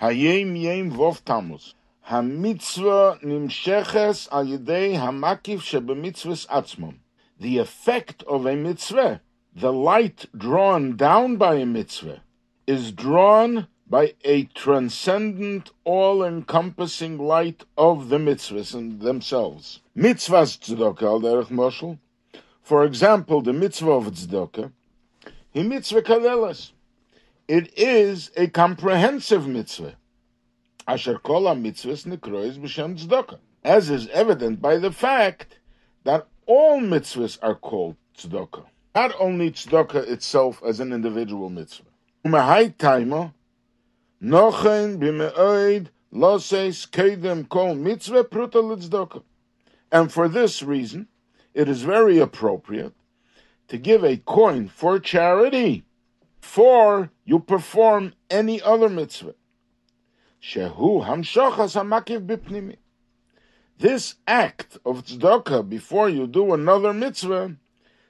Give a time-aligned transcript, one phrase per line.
[0.00, 1.20] Hayom Yom Vov.
[2.08, 6.94] HaMitzvah Nimsheches Al Yedei HaMakif Shebemitzvahs Atzmon.
[7.38, 9.20] The effect of a mitzvah,
[9.54, 12.22] the light drawn down by a mitzvah,
[12.66, 19.80] is drawn by a transcendent, all-encompassing light of the mitzvahs and themselves.
[19.94, 21.98] Mitzvahs tzedakah al derech moshel.
[22.62, 24.72] For example, the mitzvah of tzedakah,
[25.50, 26.72] he mitzvah kalelas.
[27.50, 29.96] It is a comprehensive mitzvah.
[30.86, 33.40] Asher kol mitzvahs nekrois b'shem tzedakah.
[33.64, 35.58] As is evident by the fact
[36.04, 38.66] that all mitzvahs are called tzedakah.
[38.94, 41.90] Not only tzedakah itself as an individual mitzvah.
[42.24, 43.34] Umahai taima,
[44.22, 49.24] nochen b'me'oid loses kedem kol mitzvah pruta l'tzedakah.
[49.90, 51.08] And for this reason,
[51.52, 52.94] it is very appropriate
[53.66, 55.84] to give a coin for charity
[56.40, 59.34] before you perform any other mitzvah.
[60.42, 62.76] Shehu hamshachas hamakif bipnimi.
[63.78, 67.56] This act of tzedakah before you do another mitzvah,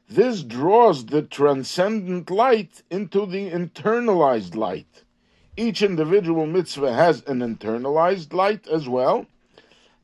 [0.08, 5.04] this draws the transcendent light into the internalized light.
[5.56, 9.26] Each individual mitzvah has an internalized light as well,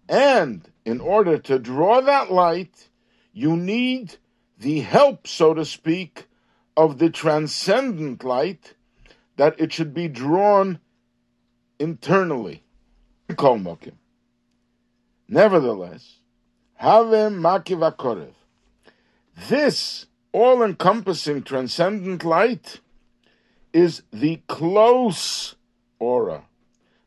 [0.08, 2.88] and in order to draw that light,
[3.32, 4.16] you need
[4.58, 6.27] the help, so to speak,
[6.77, 8.74] of the transcendent light,
[9.36, 10.78] that it should be drawn
[11.78, 12.62] internally.
[15.28, 16.16] Nevertheless,
[16.80, 18.32] Havem Makif
[19.48, 22.80] This all encompassing transcendent light
[23.72, 25.54] is the close
[25.98, 26.44] aura,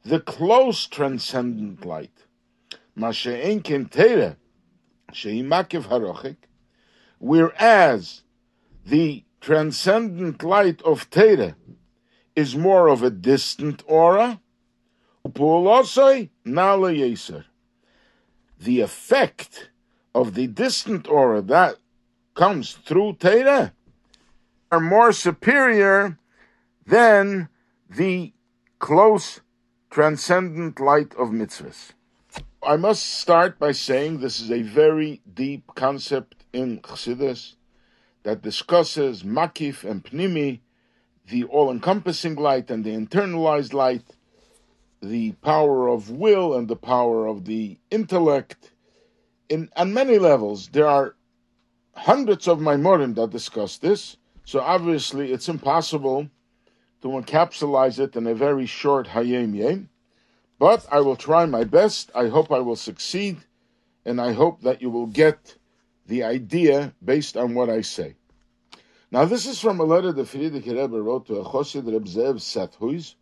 [0.04, 2.26] the close transcendent light.
[7.20, 8.22] Whereas
[8.86, 11.56] the transcendent light of Tere
[12.36, 14.40] is more of a distant aura,
[18.60, 19.70] the effect
[20.14, 21.76] of the distant aura that
[22.36, 23.74] comes through Tere
[24.72, 26.18] are more superior
[26.86, 27.50] than
[27.90, 28.34] the
[28.80, 29.42] close
[29.90, 31.92] transcendent light of mitzvahs.
[32.62, 37.56] I must start by saying this is a very deep concept in Chassidus
[38.24, 40.60] that discusses Makif and Pnimi,
[41.28, 44.04] the all-encompassing light and the internalized light,
[45.02, 48.72] the power of will and the power of the intellect.
[49.48, 51.16] In on many levels, there are
[51.96, 54.18] hundreds of Maimorim that discuss this.
[54.46, 56.30] So obviously, it's impossible
[57.02, 59.90] to encapsulate it in a very short Hayom Yom.
[60.58, 62.12] But I will try my best.
[62.14, 63.38] I hope I will succeed,
[64.06, 65.56] and I hope that you will get
[66.10, 68.16] the idea based on what I say.
[69.12, 72.36] Now, this is from a letter that Frierdiker Rebbe wrote to a Chosid Reb Zev
[72.40, 73.14] Sethuis,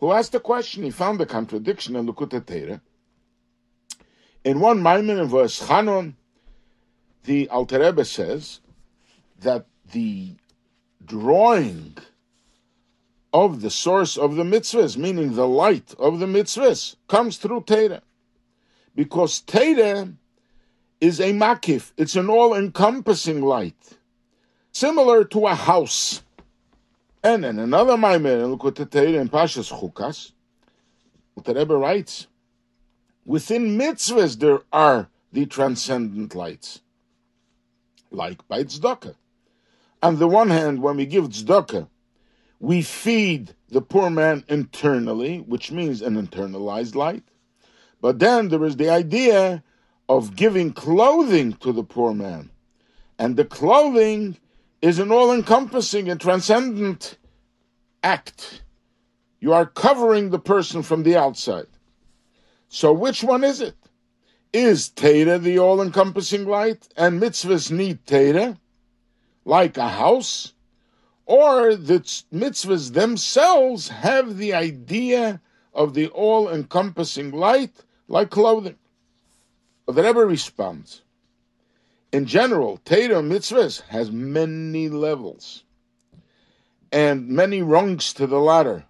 [0.00, 0.82] who asked a question.
[0.82, 2.80] He found a contradiction in Likutei Torah.
[4.44, 6.16] In one Maimer in verse Chanon,
[7.24, 8.60] the Alter Rebbe says
[9.40, 10.34] that the
[11.04, 11.96] drawing
[13.32, 18.02] of the source of the mitzvahs, meaning the light of the mitzvahs, comes through Torah.
[18.94, 20.08] Because Torah
[21.00, 23.98] is a makif, it's an all encompassing light,
[24.72, 26.22] similar to a house.
[27.22, 30.32] And in another Maimer, Likutei Torah in Pashas Chukas,
[31.44, 32.28] the Rebbe writes,
[33.24, 36.80] within mitzvahs there are the transcendent lights,
[38.10, 39.16] like by tzedakah.
[40.02, 41.88] On the one hand, when we give tzedakah,
[42.58, 47.24] we feed the poor man internally, which means an internalized light.
[48.00, 49.62] But then there is the idea
[50.08, 52.50] of giving clothing to the poor man.
[53.18, 54.36] And the clothing
[54.82, 57.18] is an all encompassing and transcendent
[58.02, 58.62] act.
[59.40, 61.66] You are covering the person from the outside.
[62.68, 63.76] So which one is it?
[64.52, 68.58] Is Teda the all encompassing light and mitzvahs need Teda,
[69.44, 70.54] like a house?
[71.26, 71.98] or the
[72.32, 75.40] mitzvahs themselves have the idea
[75.74, 78.76] of the all encompassing light like clothing.
[79.86, 81.02] The Rebbe responds
[82.12, 85.64] in general, Torah mitzvahs has many levels
[86.92, 88.86] and many rungs to the ladder.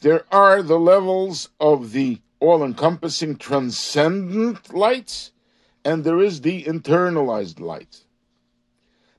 [0.00, 5.32] There are the levels of the all encompassing transcendent lights,
[5.84, 8.04] and there is the internalized light.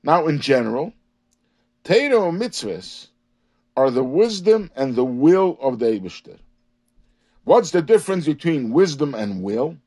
[0.02, 0.92] Now, in general,
[1.84, 3.08] Torah mitzvahs
[3.76, 6.38] are the wisdom and the will of the Eibishter.
[7.44, 9.78] What's the difference between wisdom and will?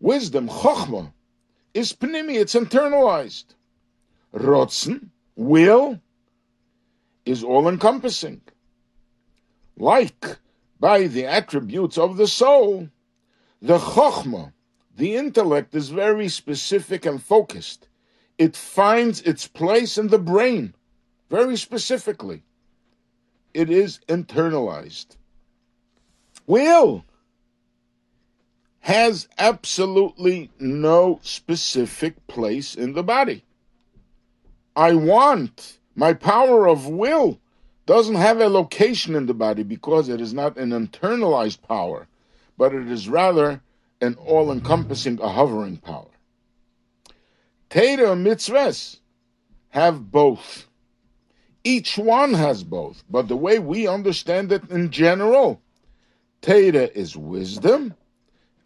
[0.00, 1.12] Wisdom, chokhmah,
[1.72, 3.44] is pnimi, it's internalized.
[4.34, 6.00] Rotzen, will,
[7.24, 8.40] is all encompassing.
[9.76, 10.38] Like
[10.78, 12.88] by the attributes of the soul,
[13.60, 14.52] the chokhmah,
[14.96, 17.88] the intellect, is very specific and focused.
[18.38, 20.74] It finds its place in the brain,
[21.30, 22.42] very specifically.
[23.54, 25.16] It is internalized.
[26.46, 27.04] Will
[28.86, 33.42] has absolutely no specific place in the body.
[34.76, 37.40] I want, my power of will
[37.84, 42.06] doesn't have a location in the body because it is not an internalized power,
[42.56, 43.60] but it is rather
[44.00, 46.14] an all encompassing, a hovering power.
[47.68, 48.98] Teda mitzvahs
[49.70, 50.68] have both.
[51.64, 55.60] Each one has both, but the way we understand it in general,
[56.40, 57.92] Teda is wisdom,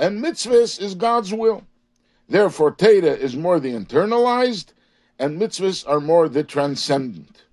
[0.01, 1.63] and mitzvahs is God's will.
[2.27, 4.73] Therefore, Teda is more the internalized,
[5.19, 7.45] and mitzvahs are more the transcendent.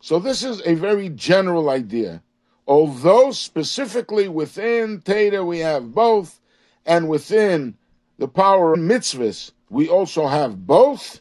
[0.00, 2.22] So this is a very general idea.
[2.66, 6.40] Although specifically within Teda we have both,
[6.84, 7.76] and within
[8.18, 11.20] the power of mitzvahs we also have both,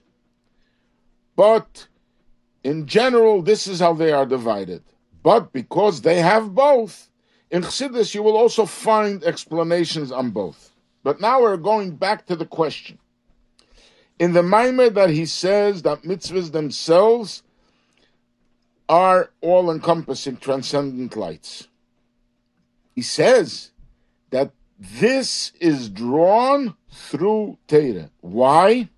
[1.36, 1.88] but
[2.64, 4.82] in general this is how they are divided.
[5.22, 7.12] But because they have both,
[7.52, 10.74] in Chassidus you will also find explanations on both.
[11.04, 13.00] But now we're going back to the question.
[14.20, 17.44] In the Maimer that he says that mitzvahs themselves
[18.90, 21.68] are all encompassing transcendent lights.
[22.96, 23.72] He says
[24.32, 28.10] that this is drawn through Teda.
[28.22, 28.90] Why?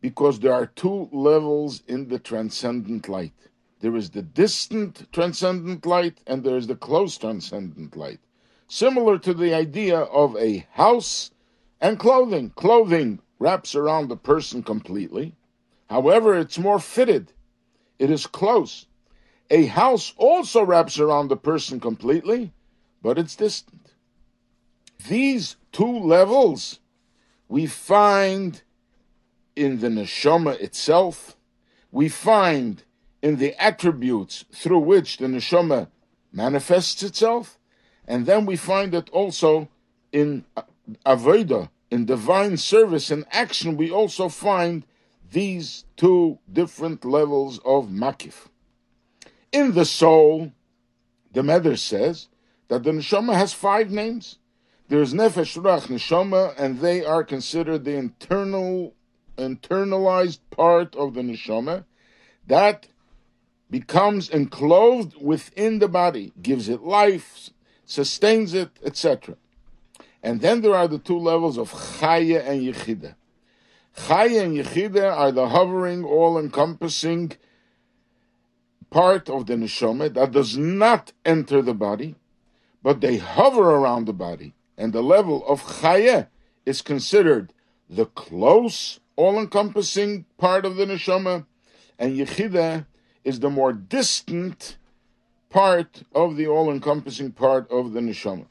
[0.00, 3.32] Because there are two levels in the transcendent light.
[3.80, 8.20] There is the distant transcendent light and there is the close transcendent light.
[8.68, 11.30] Similar to the idea of a house
[11.80, 12.50] and clothing.
[12.50, 15.34] Clothing wraps around the person completely.
[15.88, 17.32] However, it's more fitted
[18.00, 18.86] it is close.
[19.50, 22.52] A house also wraps around the person completely,
[23.02, 23.92] but it's distant.
[25.06, 26.80] These two levels
[27.46, 28.62] we find
[29.54, 31.36] in the neshama itself,
[31.92, 32.84] we find
[33.22, 35.88] in the attributes through which the neshama
[36.32, 37.58] manifests itself,
[38.06, 39.68] and then we find it also
[40.12, 40.62] in uh,
[41.06, 43.76] avodah, in divine service and action.
[43.76, 44.84] We also find
[45.30, 48.48] these two different levels of makif.
[49.52, 50.52] In the soul,
[51.32, 52.28] the Meder says
[52.68, 54.38] that the neshama has five names.
[54.88, 58.94] There's nefesh, ruach, neshama, and they are considered the internal,
[59.36, 61.84] internalized part of the neshama
[62.46, 62.88] that
[63.70, 67.50] becomes enclosed within the body, gives it life,
[67.86, 69.36] sustains it, etc.
[70.22, 73.14] And then there are the two levels of chaya and yechida.
[73.96, 77.32] Chaya and Yechida are the hovering, all-encompassing
[78.90, 82.16] part of the neshama that does not enter the body,
[82.82, 84.54] but they hover around the body.
[84.76, 86.28] And the level of Chaya
[86.64, 87.52] is considered
[87.88, 91.46] the close, all-encompassing part of the neshama,
[91.98, 92.86] and Yechida
[93.24, 94.76] is the more distant
[95.48, 98.46] part of the all-encompassing part of the neshama.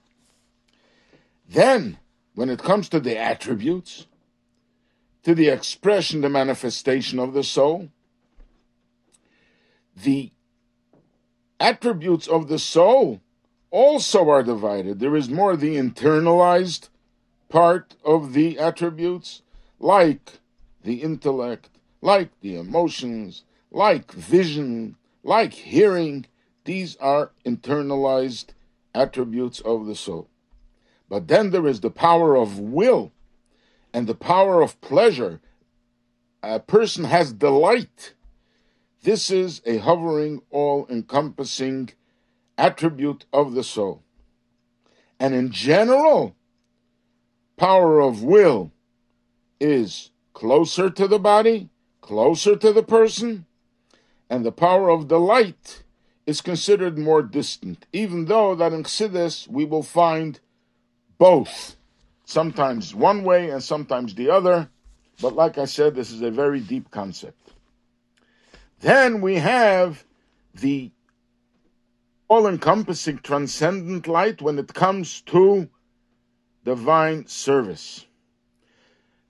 [1.47, 1.97] Then,
[2.35, 4.05] when it comes to the attributes,
[5.23, 7.89] to the expression, the manifestation of the soul.
[9.95, 10.31] The
[11.59, 13.21] attributes of the soul
[13.69, 14.99] also are divided.
[14.99, 16.89] There is more the internalized
[17.49, 19.41] part of the attributes,
[19.79, 20.39] like
[20.83, 21.69] the intellect,
[22.01, 26.25] like the emotions, like vision, like hearing.
[26.65, 28.47] These are internalized
[28.93, 30.29] attributes of the soul.
[31.07, 33.11] But then there is the power of will
[33.93, 35.41] and the power of pleasure,
[36.43, 38.13] a person has delight.
[39.03, 41.89] This is a hovering, all encompassing
[42.57, 44.03] attribute of the soul.
[45.19, 46.35] And in general,
[47.57, 48.71] power of will
[49.59, 51.69] is closer to the body,
[52.01, 53.45] closer to the person,
[54.29, 55.83] and the power of the light
[56.25, 60.39] is considered more distant, even though that in Chassidus we will find
[61.17, 61.75] both
[62.25, 64.69] sometimes one way and sometimes the other.
[65.21, 67.53] But like I said, this is a very deep concept.
[68.79, 70.05] Then we have
[70.53, 70.91] the
[72.27, 75.67] all encompassing transcendent light when it comes to
[76.63, 78.05] divine service.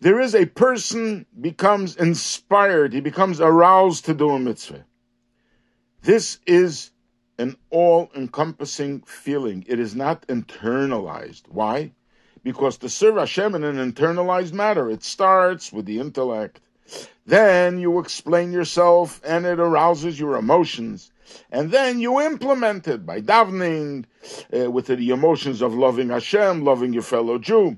[0.01, 4.85] There is a person becomes inspired, he becomes aroused to do a mitzvah.
[6.01, 6.91] This is
[7.37, 9.65] an all encompassing feeling.
[9.67, 11.43] It is not internalized.
[11.47, 11.91] Why?
[12.43, 16.59] because to serve Hashem in an internalized matter, it starts with the intellect.
[17.25, 21.11] Then you explain yourself and it arouses your emotions.
[21.51, 24.05] and then you implement it by davening,
[24.51, 27.77] uh, with the emotions of loving Hashem, loving your fellow Jew,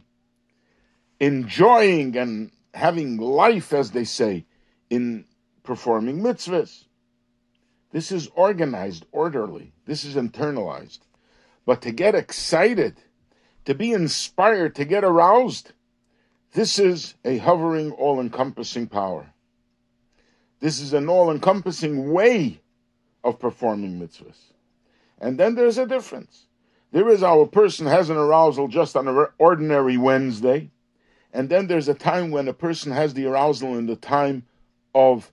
[1.19, 4.45] enjoying and having life, as they say,
[4.89, 5.25] in
[5.63, 6.85] performing mitzvahs.
[7.91, 9.73] This is organized, orderly.
[9.85, 10.99] This is internalized.
[11.65, 12.95] But to get excited,
[13.65, 15.73] to be inspired, to get aroused,
[16.53, 19.33] this is a hovering, all encompassing power.
[20.59, 22.61] This is an all encompassing way
[23.23, 24.53] of performing mitzvahs.
[25.19, 26.47] And then there's a difference.
[26.91, 30.71] There is our person has an arousal just on an ordinary Wednesday,
[31.33, 34.43] and then there's a time when a person has the arousal in the time
[34.93, 35.31] of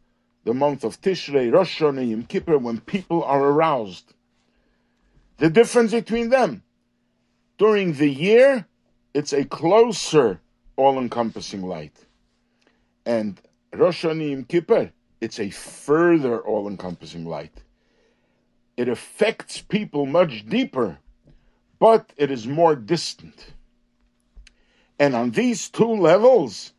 [0.48, 4.14] the month of Tishrei, Rosh Hashanah, Yom Kippur, when people are aroused.
[5.36, 6.62] The difference between them.
[7.58, 8.66] During the year,
[9.12, 10.40] it's a closer,
[10.76, 12.06] all-encompassing light.
[13.04, 13.38] And
[13.74, 14.90] Rosh Hashanah, Yom Kippur,
[15.20, 17.62] it's a further all-encompassing light.
[18.78, 20.96] It affects people much deeper,
[21.78, 23.52] but it is more distant.
[24.98, 26.72] And on these two levels,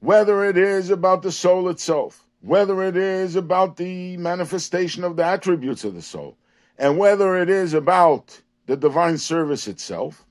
[0.00, 5.24] whether it is about the soul itself, whether it is about the manifestation of the
[5.24, 6.36] attributes of the soul,
[6.78, 10.24] and whether it is about the divine service itself,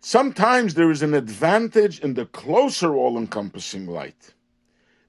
[0.00, 4.34] sometimes there is an advantage in the closer all encompassing light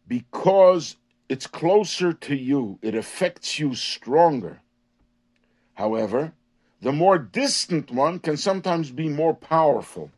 [0.07, 0.95] because
[1.27, 4.61] it's closer to you, it affects you stronger.
[5.73, 6.33] However,
[6.81, 10.11] the more distant one can sometimes be more powerful.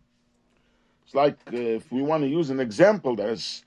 [1.06, 3.64] It's like uh, if we want to use an example that's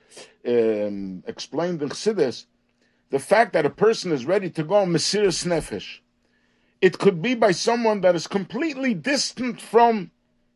[0.47, 2.47] um, explained in Chassidus,
[3.11, 6.00] the fact that a person is ready to go Mesiris Nefesh.
[6.80, 10.11] It could be by someone that is completely distant from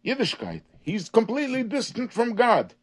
[0.05, 0.62] Yiddishkeit.
[0.83, 2.75] He's completely distant from God.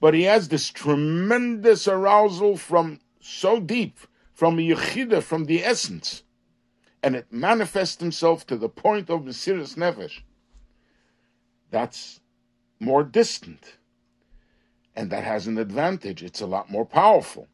[0.00, 3.98] But he has this tremendous arousal from so deep,
[4.32, 6.22] from Yechida, from the essence.
[7.02, 10.20] And it manifests himself to the point of Mesiris Nefesh.
[11.70, 12.20] That's
[12.80, 13.76] more distant.
[14.94, 16.22] And that has an advantage.
[16.22, 17.48] It's a lot more powerful.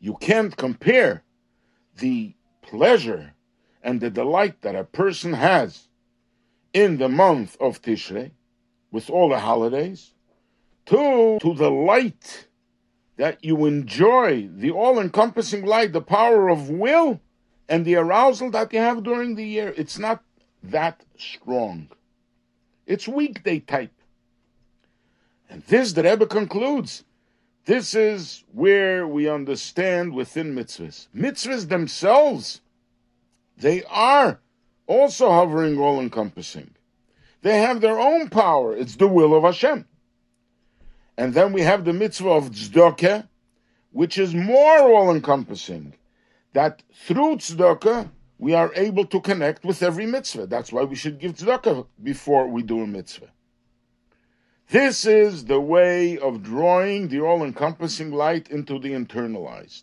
[0.00, 1.22] You can't compare
[1.98, 3.34] the pleasure
[3.82, 5.88] and the delight that a person has
[6.72, 8.30] in the month of Tishrei,
[8.90, 10.12] with all the holidays,
[10.86, 12.48] to, to the light
[13.16, 17.20] that you enjoy, the all encompassing light, the power of will,
[17.68, 19.74] and the arousal that you have during the year.
[19.76, 20.22] It's not
[20.62, 21.88] that strong.
[22.90, 23.92] It's weekday type.
[25.48, 27.04] And this, the Rebbe concludes,
[27.64, 31.06] this is where we understand within mitzvahs.
[31.14, 32.62] Mitzvahs themselves,
[33.56, 34.40] they are
[34.88, 36.74] also hovering all encompassing.
[37.42, 38.74] They have their own power.
[38.74, 39.86] It's the will of Hashem.
[41.16, 43.28] And then we have the mitzvah of tzedakah,
[43.92, 45.94] which is more all encompassing.
[46.54, 50.46] That through tzedakah, we are able to connect with every mitzvah.
[50.46, 53.28] That's why we should give tzedakah before we do a mitzvah.
[54.70, 59.82] This is the way of drawing the all encompassing light into the internalized.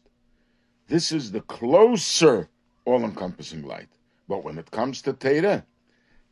[0.88, 2.50] This is the closer
[2.84, 3.90] all encompassing light.
[4.28, 5.64] But when it comes to Teda,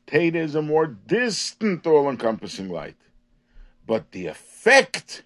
[0.07, 2.97] Teda is a more distant all encompassing light.
[3.85, 5.21] But the effect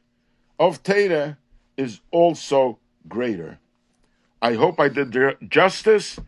[0.59, 1.37] of Teda
[1.77, 3.59] is also greater.
[4.41, 5.15] I hope I did
[5.49, 6.19] justice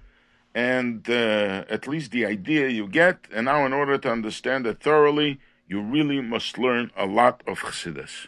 [0.54, 3.28] and uh, at least the idea you get.
[3.34, 7.60] And now, in order to understand it thoroughly, you really must learn a lot of
[7.60, 8.28] Chassidus.